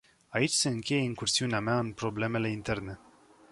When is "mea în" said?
1.59-1.91